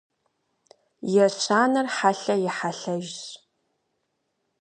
Ещанэр 1.25 1.87
хьэлъэ 1.95 2.35
и 2.47 2.49
хьэлъэжщ. 2.57 3.19